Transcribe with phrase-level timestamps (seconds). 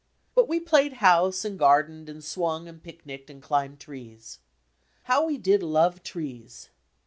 [0.33, 4.39] But we played house and gardened and swung and picnicked and climbed trees.
[5.03, 6.69] How we did love trees!